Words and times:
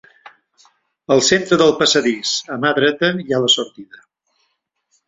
Al 1.15 1.21
centre 1.27 1.59
del 1.63 1.75
passadís, 1.83 2.33
a 2.57 2.61
mà 2.65 2.73
dreta 2.81 3.13
hi 3.27 3.31
ha 3.39 3.45
la 3.47 3.53
sortida. 3.59 4.07